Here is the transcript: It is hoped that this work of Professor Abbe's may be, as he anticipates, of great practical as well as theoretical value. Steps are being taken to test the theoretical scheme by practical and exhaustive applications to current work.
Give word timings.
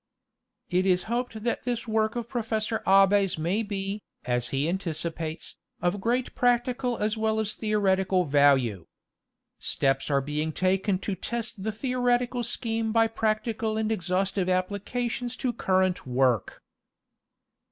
It 0.71 0.87
is 0.87 1.03
hoped 1.03 1.43
that 1.43 1.63
this 1.63 1.87
work 1.87 2.15
of 2.15 2.27
Professor 2.27 2.81
Abbe's 2.87 3.37
may 3.37 3.61
be, 3.61 4.01
as 4.25 4.49
he 4.49 4.67
anticipates, 4.67 5.57
of 5.79 6.01
great 6.01 6.33
practical 6.33 6.97
as 6.97 7.17
well 7.17 7.39
as 7.39 7.53
theoretical 7.53 8.25
value. 8.25 8.87
Steps 9.59 10.09
are 10.09 10.19
being 10.19 10.53
taken 10.53 10.97
to 10.97 11.13
test 11.13 11.61
the 11.61 11.71
theoretical 11.71 12.41
scheme 12.41 12.91
by 12.91 13.05
practical 13.05 13.77
and 13.77 13.91
exhaustive 13.91 14.49
applications 14.49 15.35
to 15.35 15.53
current 15.53 16.07
work. 16.07 16.63